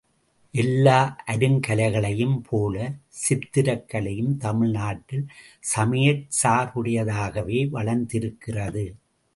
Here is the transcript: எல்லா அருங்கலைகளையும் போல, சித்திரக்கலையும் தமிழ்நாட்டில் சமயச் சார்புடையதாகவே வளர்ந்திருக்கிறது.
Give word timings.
எல்லா 0.53 1.15
அருங்கலைகளையும் 1.27 2.39
போல, 2.49 2.91
சித்திரக்கலையும் 3.19 4.37
தமிழ்நாட்டில் 4.37 5.25
சமயச் 5.59 6.25
சார்புடையதாகவே 6.43 7.69
வளர்ந்திருக்கிறது. 7.69 8.85